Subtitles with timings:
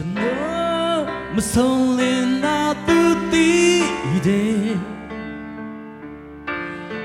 [0.00, 1.02] ကျွန်တော်
[1.34, 2.98] မဆုံးလင်းနာသူ
[3.32, 3.78] တည်
[4.26, 4.72] တယ်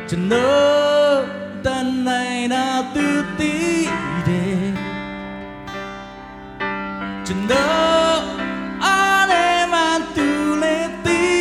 [0.09, 1.17] ကျွန်တော်
[1.65, 3.05] တန်နိုင်နာသူ
[3.39, 3.83] တည်
[4.27, 4.65] တယ်
[7.27, 8.19] ကျွန်တော်
[8.85, 9.75] အားလည်းမ
[10.15, 10.27] သူ
[10.61, 11.33] လည်းတည်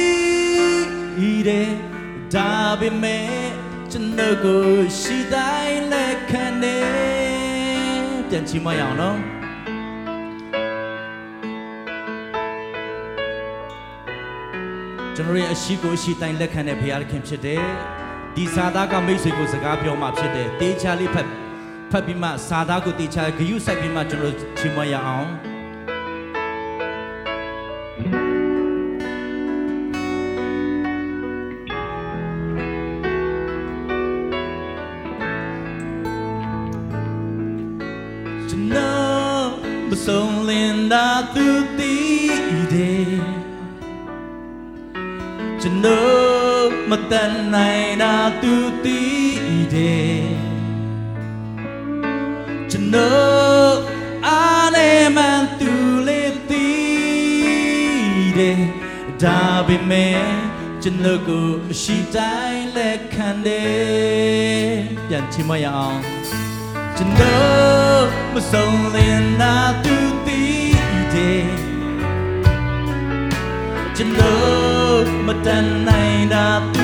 [15.23, 17.63] ကျွန်တော်ကိုရှိတိုင်းလက်ခံတယ်ပြန်ချီမရအောင်နော်ကျွန်တော်ရဲ့အရှိကိုအရှိတိုင်းလက်ခံတဲ့ဘုရားသခင်ဖြစ်တယ်
[18.37, 21.29] ဒီစာသားကမိတ်ဆွေကိုစကားပြောမှဖြစ်တယ်တေချာလေးဖတ်
[21.91, 25.29] ဖတ်ပြီးမှစာသားကိုတေချာဂယုစိုက်ပြီးမှကျွန်တော်ချီးမွမ်းရအောင်
[38.49, 39.49] ကျွန်တော်
[39.89, 41.62] မဆုံးလင်းတာသူ
[45.83, 50.25] ကျွန်တော်မတန်နိုင်တာသူတည်တယ်
[52.71, 53.77] ကျွန်တော်
[54.27, 55.71] အားနဲ့မှန်သူ
[56.09, 58.63] လေးတည်တယ်
[59.23, 60.23] ဒါပေမဲ့
[60.83, 64.75] ကျွန်တော်ကိုအရှိတိုင်းလက်ခံတယ်
[65.09, 65.99] ပြန်ချင်မရအောင်
[66.97, 69.95] ကျွန်တော်မဆုံးလင်းတာသူ
[70.27, 70.73] တည်
[71.15, 71.47] တယ်
[73.97, 74.82] ကျွန်တော်
[75.27, 76.82] မတန်နိုင်တာ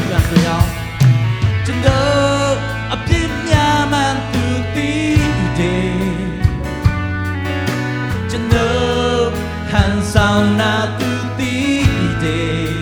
[0.00, 0.68] တယ်ဒီနေ့ပတ်ပြန်ဆိုရအောင်
[1.66, 2.54] ကျွန်တော်
[2.92, 4.44] အပြစ်များမှန်သူ
[4.74, 5.24] တည်
[5.58, 5.96] တယ်
[8.30, 9.24] ကျွန်တော်
[9.70, 11.88] ဟန်ဆောင်နာသူတည်
[12.22, 12.72] တယ်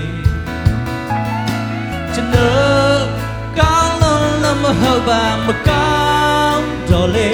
[2.14, 3.02] ကျွန်တော်
[3.58, 5.90] ကောင်းလုံးလည်းမဟုတ်ပါမကော
[6.44, 7.30] င်းတော့လေ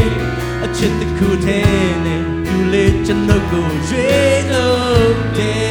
[0.64, 5.67] အချစ်တစ်ခုတည်းနဲ့သူလေကျွန်တော်ကိုရွေးလို့တယ်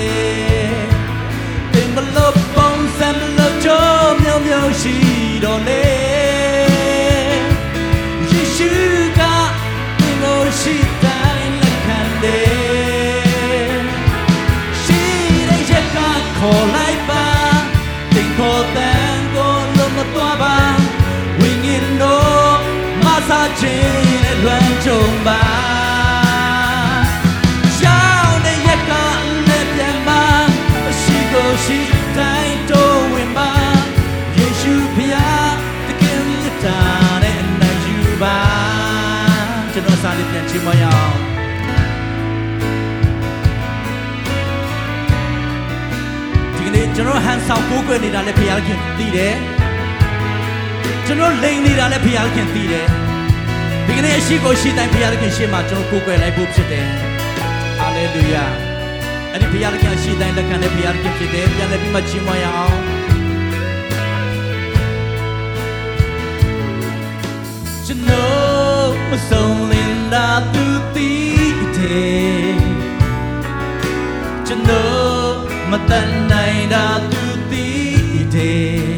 [4.77, 5.85] မြောင်မြောင်ရှိတော့လေ
[8.31, 8.71] ယေရှု
[9.19, 9.21] က
[9.99, 13.81] သင်ကိုရှိတိုင်းလက်ခံတယ်
[14.83, 15.01] ရှိ
[15.49, 15.97] တဲ့ရက်က
[16.37, 17.25] ခေါ်လိုက်ပါ
[18.13, 19.99] သင်ခေါ်တဲ့ကိုလုံးမ
[47.97, 49.35] ဆောင်ကိုးကွယ်နေတာလည်းဖျားခင်သိတယ်
[51.05, 52.87] ကျွန်တော်လိန်နေတာလည်းဖျားခင်သိတယ်
[53.85, 56.87] ဒီကနေ့အရှိကိုရှိတိုင်းဖျားခင်ရှေ့မှာကျွန်တော်ကိုးကွယ်လိုက်ဖို့ဖြစ်တယ်
[57.77, 58.45] ဟာလေလုယာ
[59.31, 62.79] အဲ့ဒီဘုရားခင်ရှိတိုင်းလက်ခံတဲ့ဘုရားခင်ဖြစ်တယ်ပြန်လည်းပြီးမှချီးမွမ်းရအောင်
[67.85, 70.65] ကျွန်တော်မဆုံးလင်းတာသူ
[70.95, 72.57] တည်တယ်
[74.47, 75.31] ကျွန်တော်
[75.71, 77.36] မတန်နိုင်တာသူ
[78.37, 78.97] တည်တယ်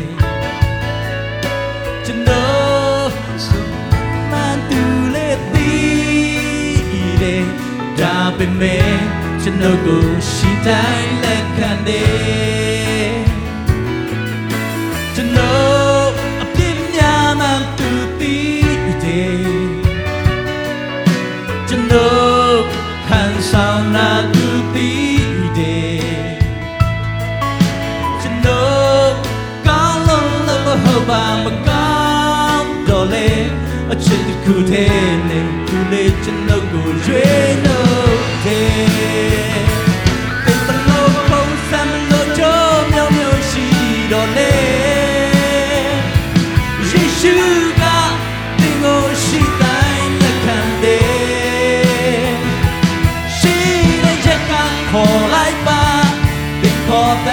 [2.06, 3.10] ကျွန်တော်
[4.32, 4.82] မန်တူ
[5.16, 7.46] လေတည်တယ်
[8.00, 8.98] ဒါပေမဲ့
[9.42, 12.59] ကျွ
[36.50, 36.74] 能够
[37.06, 37.08] 追
[37.64, 37.68] 能
[38.44, 38.46] 听。
[40.46, 40.92] 等到老
[41.30, 41.32] 后
[41.70, 42.42] 三门老就
[42.92, 43.18] 苗苗
[43.50, 43.52] 西
[44.12, 44.38] 到嘞，
[46.82, 47.22] 也许
[47.80, 47.84] 个
[48.58, 48.84] 对我
[49.16, 49.28] 是
[49.60, 49.64] 在
[50.20, 50.46] 那看
[50.82, 50.86] 的，
[53.30, 53.42] 谁
[54.04, 54.52] 来这个
[54.92, 54.94] 可
[55.32, 55.68] 来吧，
[56.62, 56.90] 对可
[57.26, 57.28] 等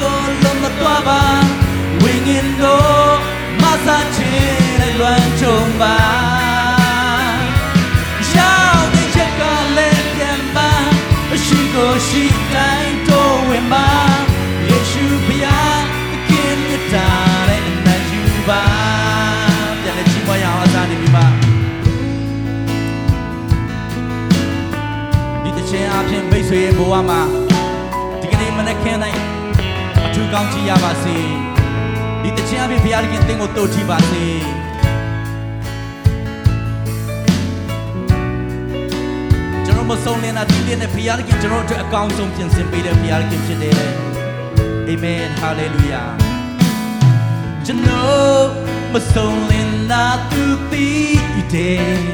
[0.00, 0.02] 我
[0.42, 1.08] 那么多吧，
[2.00, 2.62] 为人我
[3.60, 4.16] 马上起
[4.80, 5.02] 来乱
[5.38, 5.42] 中
[5.78, 5.82] 吧。
[26.94, 27.20] ဝမှာ
[28.20, 29.20] ဒီကနေ့မနေ့ခင်းတိုင်း
[30.06, 31.16] အထူးကောင်းချီးရပါစေ
[32.22, 34.24] ဒီတစ်ချိန်အပြင်ဘုရားသခင်သင်ကိုတိုးထီပါစေ
[39.64, 43.82] ကျွန်တော်မဆုံးလင်းတာဒီနေ့နဲ့ဘုရားသခင်ကျွန်တော်တို့အတွက်အကောင်းဆုံးပြင်ဆင်ပေးတဲ့ဘုရားသခင်ဖြစ်တယ်
[44.88, 46.02] အာမင်ဟာလေလုယာ
[47.66, 48.44] ကျွန်တော်
[48.92, 52.04] မဆုံးလင်းတာသူတည်တယ်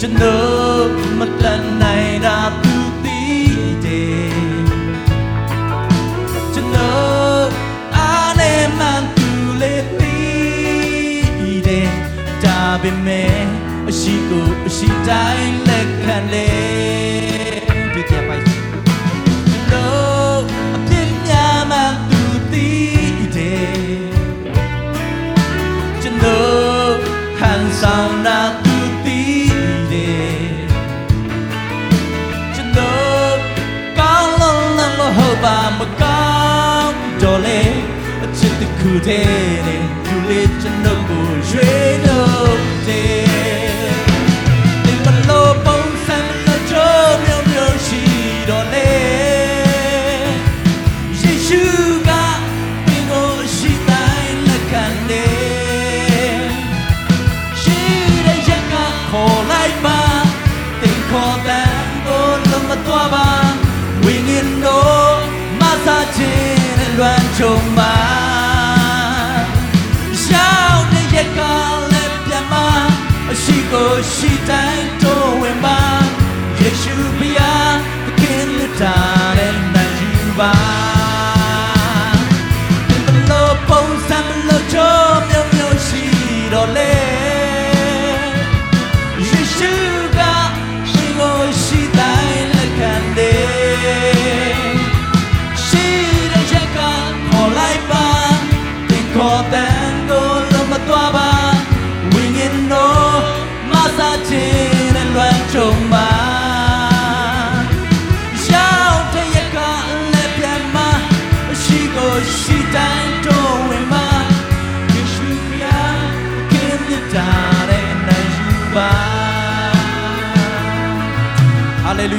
[0.00, 4.64] ကျွန်တော် မတန်နိုင်တာသူတည်တယ်
[6.54, 7.46] ကျွန်တော်
[7.96, 9.28] အားနဲ့မှန်သူ
[9.60, 11.90] လေးတည်တယ်
[12.44, 13.38] ဒါပေမဲ့
[13.88, 16.48] အရှိကိုအရှိတိုင်းလက်ခံလေ
[17.28, 17.33] ဒီ
[35.44, 36.22] ပါမကော
[36.80, 37.62] င်းတော့လေ
[38.24, 43.63] အချစ်တစ်ခုတည်းနဲ့သူလေးကျွန်တော်ကိုရွေးလို့တယ်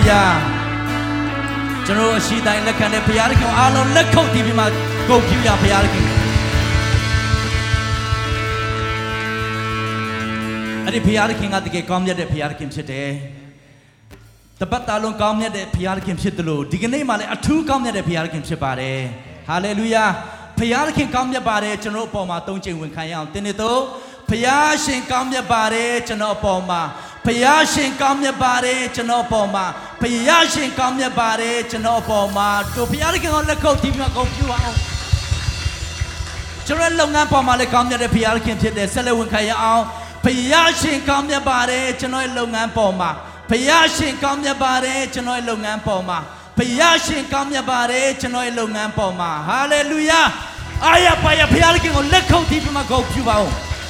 [0.05, 0.23] ဟာလေလုယာ
[1.85, 4.65] ကျွန်တော်အရှိတိုင်းလက်ခံတဲ့ဘုရားသခင်အားလုံးလက်ခုပ်တီးပြီးမှ
[5.09, 6.05] ဂုဏ်ပြုရဘုရားသခင်
[10.85, 13.09] အဲ့ဒီဘုရားသခင်ကတကယ်ကောင်းမြတ်တဲ့ဘုရားသခင်ဖြစ်တယ်
[14.61, 18.99] တပတ်တာလုံးကောင်းမြတ်တဲ့ဘုရားသခင်ဖြစ်တယ်လို့ဒီကနေ့မှလည်းအထူးကောင်းမြတ်တဲ့ဘုရားသခင်ဖြစ်ပါတယ်
[19.47, 20.05] ဟာလေလုယာ
[20.57, 23.81] ဘုရားသခင်ကောင်းမြတ်ပါတယ်ကျွန်တော်အပေါ်မှာသုံးချိန်ဝင်ခံရအောင်တင်းနေတော့
[24.29, 26.81] ဘုရားရှင်ကောင်းမြတ်ပါတယ်ကျွန်တော်အပေါ်မှာ
[27.25, 29.65] ဘုရားရှင်ကောင်းမြတ်ပါတယ်ကျွန်တော်အပေါ်မှာ
[30.01, 34.77] ဘုရားရှင်ကောင်းမြတ်ပါတယ်ကျွန်တော်အပေါ်မှာတို့ဘုရားသခင်ကိုလက်ခုပ်တီးပြီးမှဂုဏ်ပြုအောင်
[36.67, 39.83] ကျွန်တော်လုပ်ငန်းပေါ်မှာလည်းကောင်းမြတ်တဲ့ဘုရားသခင်ဖြစ်တယ်ဆက်လက်ဝင်ခံရအောင်
[40.25, 43.09] ဘုရားရှင်ကောင်းမြတ်ပါတယ်ကျွန်တော်ရဲ့လုပ်ငန်းပေါ်မှာ
[43.49, 46.17] ဘုရားရှင်ကောင်းမြတ်ပါတယ်ကျွန်တော်ရဲ့လုပ်ငန်းပေါ်မှာ
[46.57, 50.21] ဘုရားရှင်ကောင်းမြတ်ပါတယ်ကျွန်တော်ရဲ့လုပ်ငန်းပေါ်မှာဟာလေလုယာ
[50.85, 53.49] အာရပါရဘုရားခင်ကိုလက်ခုပ်တီးပြီးမှဂုဏ်ပြုပါဦး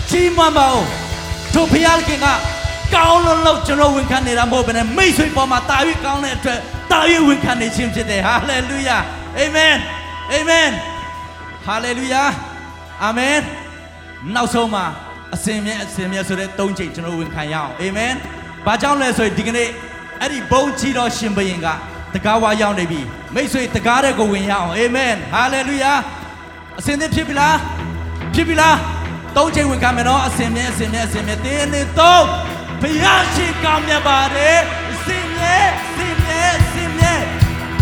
[0.09, 0.83] ကြီးမွမ်းပါဦး
[1.53, 2.27] တို့ဘုရားခင်က
[2.93, 6.59] ကောင်းလုံးလုံးကျွန်တော်ဝန်ခံနေတာမဟုတ်ဘဲနဲ့မိတ်ဆွေပေါ်မှာတာ၍ကောင်းတဲ့အတွက်
[6.91, 8.97] တာ၍ဝန်ခံနေခြင်းဖြစ်တယ်ဟာလေလုယာ
[9.39, 9.75] အာမင်
[10.31, 10.69] အာမင်
[11.65, 12.23] ဟာလေလုယာ
[13.03, 13.37] အာမင်
[14.35, 14.85] နောက်ဆုံးမှာ
[15.35, 18.13] အစင်မြဲအစင်မြဲဆိုတဲ့၃ချိန်ကျွန်တော်ဝန်ခံရအောင်အာမင်။
[18.65, 19.69] ဘာကြောင့်လဲဆိုရင်ဒီကနေ့
[20.21, 21.67] အဲ့ဒီဘုံချီတော်ရှင်ဘုရင်က
[22.13, 23.01] တကားဝါရောက်နေပြီ။
[23.35, 25.93] မိတ်ဆွေတကားတဲ့ကိုဝင်ရအောင်။အာမင်။ဟာလေလုယာ။
[26.79, 27.55] အစင်သစ်ဖြစ်ပြီလား။
[28.33, 28.75] ဖြစ်ပြီလား။
[29.35, 32.23] သုံးချိန်ဝင်ခံမယ်နော်။အစင်မြဲအစင်မြဲအစင်မြဲတင်းနေသုံး
[32.81, 34.57] ဘုရားရှိကောင်းမြတ်ပါတယ်။
[34.91, 37.13] အစင်မြဲအစင်မြဲအစင်မြဲ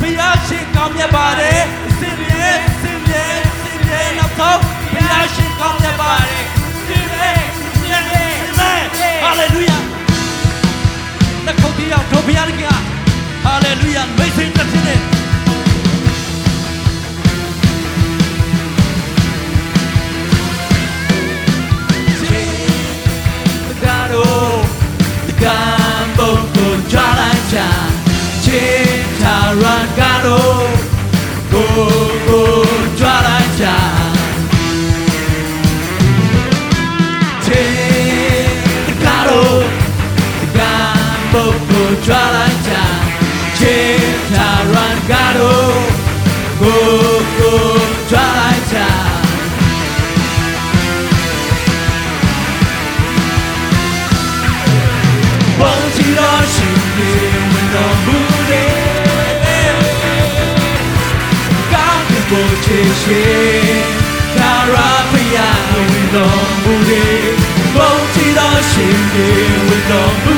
[0.01, 4.59] ဘုရားရှိကောင်းမြတ်ပါတယ်။အစင်မြဲအစင်မြဲအစင်မြဲနောက်ဆုံး
[4.93, 6.43] ဘုရားရှိကောင်းမြတ်ပါတယ်။
[6.77, 7.99] အစင်မြဲအစင်မြဲ
[8.43, 9.77] အစင်မြဲဟာလေလုယာ။
[11.45, 12.77] လက်ခုပ်တီးအောင်တို့ဘုရားခင်
[13.43, 15.13] ဟာလေလုယာမိတ်ဆွေတစ်ဖြစ်နေတ
[25.41, 27.69] ကားတော့တကားဘုံကိုကြွားလိုက်ချာ
[28.43, 28.87] ချစ်
[29.21, 30.82] တာရန်ကားတော့
[63.03, 63.81] ရှင်
[64.39, 64.75] သာရ
[65.11, 67.23] ဖယားဝင်တော်မူတယ်
[67.75, 69.29] ဘုံချီသောရှင်တွေ
[69.67, 70.35] ဝင်တော်မူ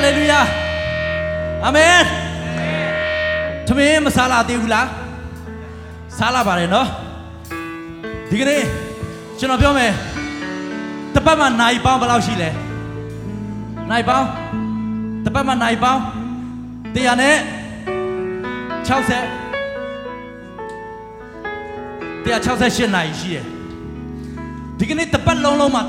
[0.00, 0.46] Hallelujah!
[1.68, 2.04] Amen!
[3.68, 4.86] သမင်းမစားလာသေးဘူးလား
[6.18, 6.86] စားလာပါတယ်နော်
[8.30, 8.62] ဒီကနေ့
[9.38, 9.92] ကျွန်တော်ပြောမယ်
[11.14, 12.50] တပတ်မှာနိုင်ပေါင်းဘယ်လောက်ရှိလဲ
[13.90, 14.26] နိုင်ပေါင်း
[15.24, 16.00] တပတ်မှာနိုင်ပေါင်း
[16.94, 17.36] 100နဲ့
[18.88, 18.98] 60
[22.24, 23.44] 168နိုင်ရှိတယ်
[24.78, 25.82] ဒီကနေ့တပတ်လုံးလုံးမှာ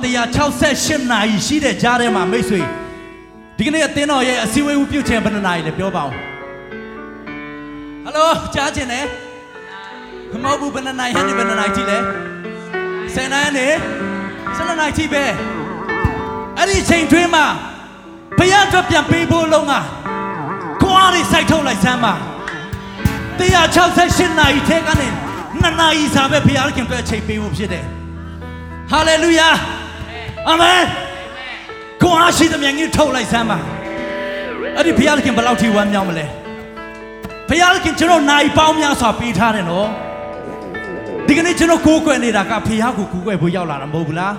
[0.53, 2.61] 168နိုင်ရှိတဲ့ကြားထဲမှာမိတ်ဆွေ
[3.61, 6.15] ဒီကနေ့အသင်းတော်ရဲ့အစည်းအဝေးပြုတ်ချင်ဘယ်နှစ်နိုင်လဲပြောပါဦးဟ
[8.07, 9.05] ယ်လိုကြားချင်တယ်
[10.43, 11.97] မဟုတ်ဘူးဘယ်နှစ်နိုင်ဟန်ဒီဘယ်နှစ်နိုင်ကြည့်လဲ
[13.13, 13.67] ဆယ်နိုင်နေ
[14.55, 15.23] ဆယ်နိုင်ကြည့်ပဲ
[16.57, 17.45] အဲ့ဒီအချိန်တွင်းမှာ
[18.37, 19.73] ဘုရားအတွက်ပြန်ပေးဖို့လုံးက
[20.81, 22.13] ခွားတွေစိုက်ထုတ်လိုက်စမ်းပါ
[23.41, 25.07] 168နိုင်ထဲကနေ
[25.61, 27.85] နှစ်နာရီစာပဲဘုရားခင်အတွက်အချိန်ပေးဖို့ဖြစ်တယ်
[28.91, 29.49] ဟာလေလုယာ
[30.49, 30.83] အာမင်
[32.01, 33.57] ခွားရှိသမျှကြီးထုတ်လိုက်စမ်းပါ
[34.75, 36.25] အဲ့ဒီဘုရားခင်ဘယ်လောက်ထိဝမ်းမြောက်မလဲ
[37.49, 39.87] ဘုရားခင်ကျွန်တော်နိုင်ပေါင်းများစွာပေးထားတယ်နော်
[41.27, 44.33] ဒီကနေ့ကျွန်တော်ကိုးကွယ်နေတာကဖခင်ကိုကိုးကွယ်ဖို့ရောက်လာတာမဟုတ်ဘူးလား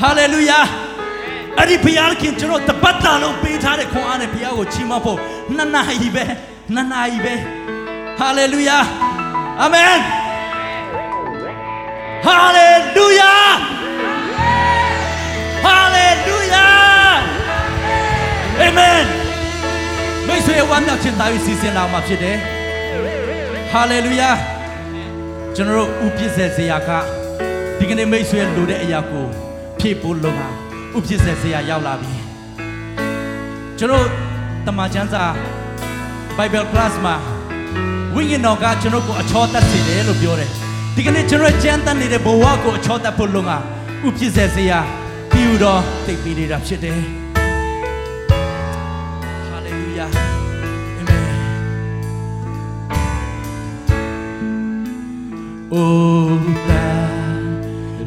[0.00, 0.60] ဟာလေလုယာ
[1.58, 1.86] အဲ့ဒီဖ
[2.20, 5.18] ခင်ကျွန်တော်တပတ်တာလုံးပေးထားတဲ့ခွန်အားနဲ့ဖခင်ကိုချီးမွမ်းဖို့
[5.56, 6.24] နှစ်နာရီပဲ
[6.74, 7.34] နှစ်နာရီပဲ
[8.18, 8.78] ဟာလေလုယာ
[9.62, 9.96] အာမင်
[12.24, 13.32] ဟာလေလုယာ
[15.64, 15.86] ဟာ
[20.46, 22.36] ဆွေဝမ်းမြောက်ခြင်းသား၍စီစဉ်လာမှာဖြစ်တယ်။
[23.72, 24.30] ဟာလေလုယာ
[25.54, 26.90] ကျွန်တော်တို့ဥပစ္စေဇရာက
[27.78, 29.24] ဒီကနေ့မိတ်ဆွေလိုတဲ့အရာကို
[29.78, 30.48] ဖြည့်ဖို့လုံဟာ
[30.96, 32.12] ဥပစ္စေဇရာရောက်လာပြီ။
[33.78, 34.06] ကျွန်တော်
[34.66, 35.24] တမန်ကျမ်းစာ
[36.36, 37.14] Bible Class မှာ
[38.14, 40.50] ဝိညာဉ်တော်ကကျွန်တော်ကိုအချောတတ်စေတယ်လို့ပြောတယ်။
[40.94, 43.56] ဒီကနေ့ကျွန်တော်ကြမ်းတမ်းနေတဲ့ဘဝကိုအချောတတ်ဖို့လုံဟာ
[44.06, 44.78] ဥပစ္စေဇရာ
[45.32, 47.00] ပြူတော်သိပ်ပြီးနေတာဖြစ်တယ်။
[56.64, 57.60] plan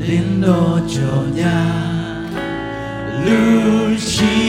[0.08, 0.62] lindo
[0.94, 1.58] chonya
[3.26, 4.42] lushi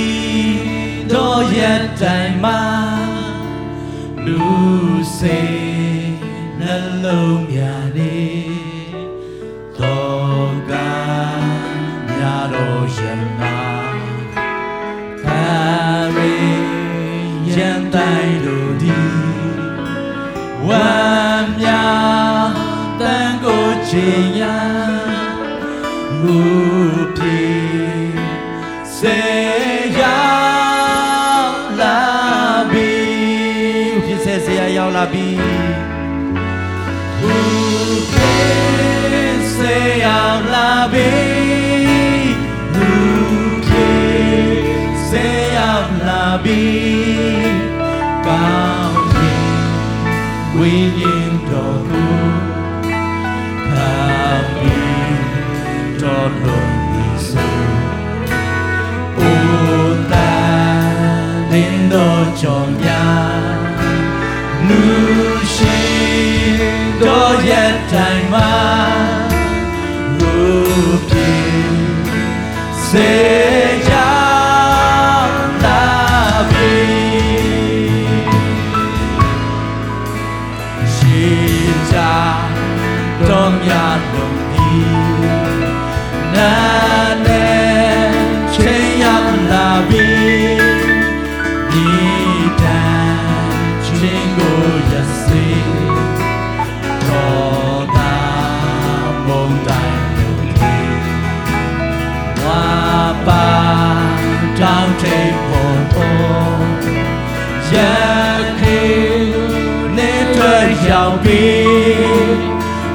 [1.10, 1.24] do
[1.56, 2.60] yet time ma
[4.24, 6.16] lu say
[6.60, 8.16] na lo mya ni
[23.90, 24.79] 这样。
[62.20, 62.90] 어쩌냐?
[66.98, 67.52] 누신도의
[67.88, 69.30] 달만
[110.90, 111.64] shall be,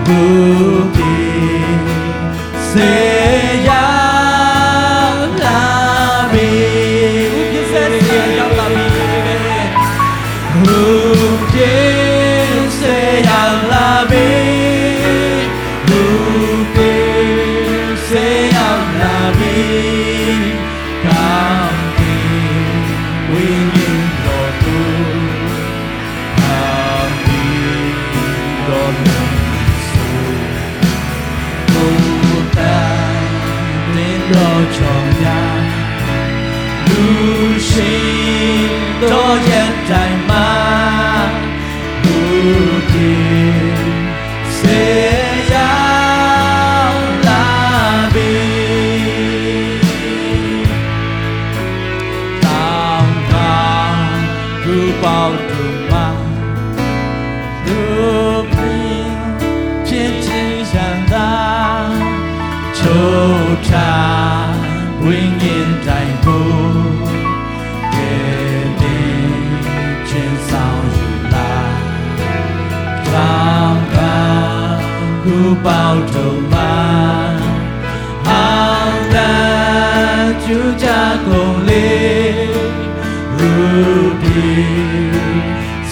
[0.05, 1.63] will be
[2.73, 3.14] saved.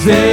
[0.05, 0.32] Deus.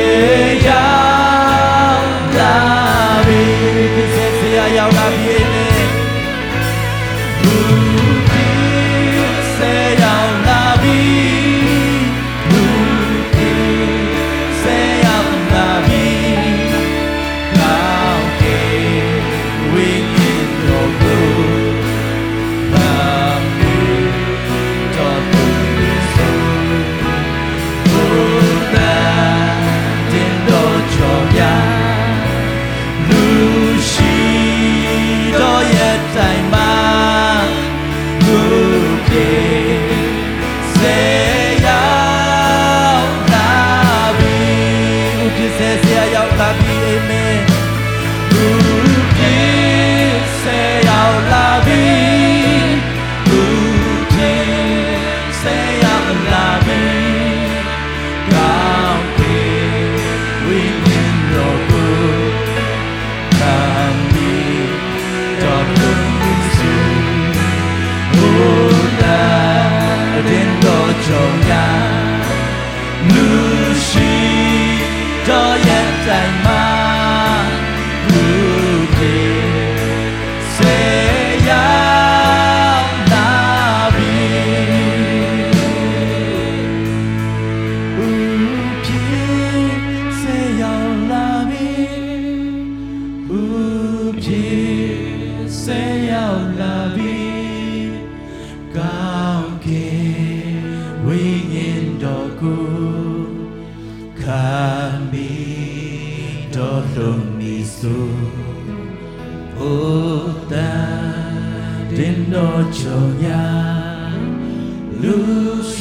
[115.02, 115.18] လူ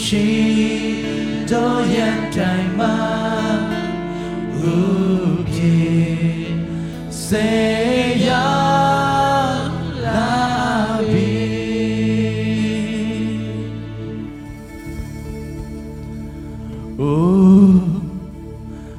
[0.04, 0.30] ရှိ
[1.52, 2.96] တော်ရန်တိုင်းမှာ
[4.62, 4.80] လူ
[5.54, 6.52] ဖြစ်
[7.26, 7.50] စေ
[8.28, 8.52] ရော
[9.50, 9.72] က်
[10.06, 10.34] လာ
[11.10, 11.38] ပြီ
[17.02, 18.02] Oh,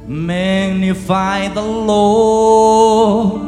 [0.07, 3.41] magnify the Lord,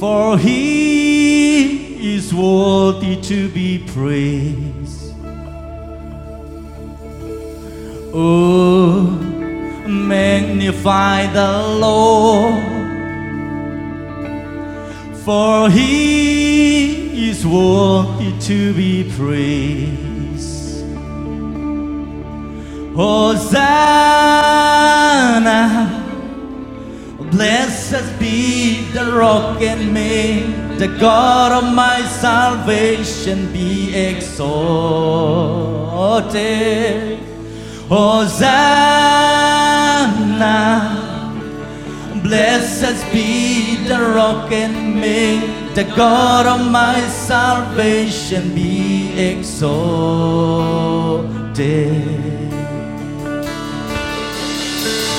[0.00, 4.65] for he is worthy to be praised.
[8.18, 9.02] Oh,
[9.86, 12.64] magnify the Lord,
[15.22, 20.86] for he is worthy to be praised.
[22.96, 23.52] Hosanna,
[27.32, 30.40] blessed be the rock and may
[30.78, 34.56] the God of my salvation be exalted.
[37.88, 38.50] Hosanna,
[42.20, 45.38] blessed be the rock and may
[45.74, 49.76] the God of my salvation be exalted.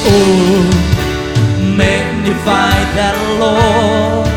[0.10, 0.70] Oh,
[1.78, 4.28] magnify the Lord,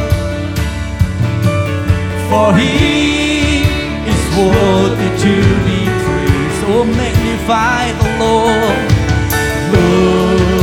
[2.31, 3.65] for He
[4.07, 5.35] is worthy to
[5.67, 6.63] be praised.
[6.69, 6.85] Oh,
[7.51, 8.79] magnify the Lord.
[9.75, 10.61] Oh,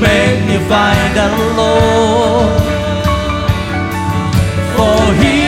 [0.00, 2.62] magnify the Lord,
[4.74, 5.47] for He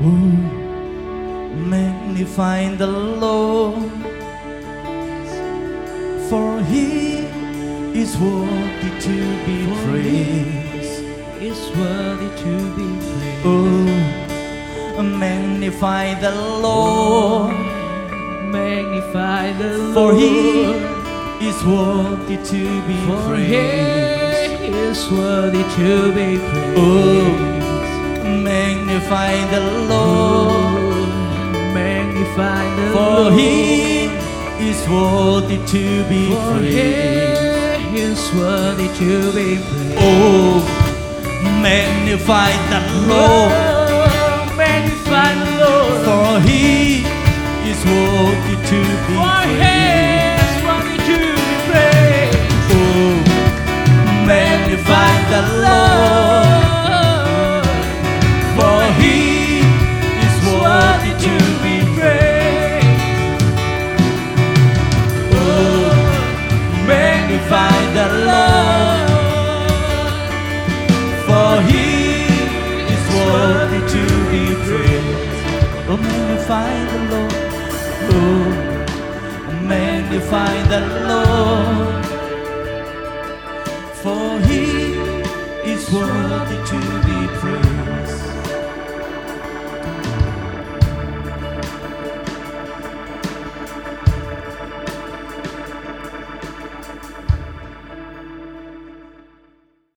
[0.00, 0.06] Oh,
[1.74, 3.90] magnify the Lord,
[6.28, 7.26] for He
[8.00, 11.02] is worthy to be praised.
[11.42, 13.44] is worthy to be praised.
[13.44, 16.30] Oh, magnify the
[16.62, 17.54] Lord.
[18.52, 20.72] Magnify the Lord, For he
[21.48, 24.60] is worthy to be For praised.
[24.62, 26.78] he is worthy to be praised.
[26.78, 27.57] Oh,
[29.08, 31.08] magnify the Lord,
[31.72, 33.32] Magnify the for Lord.
[33.34, 34.04] He
[34.68, 37.96] is worthy to be For he praised.
[37.96, 39.98] is worthy to be praised.
[40.00, 40.60] Oh,
[41.62, 46.04] magnify the Lord, Oh, magnify the Lord.
[46.04, 47.00] for He
[47.70, 49.67] is worthy to be For he praised.
[80.80, 81.87] no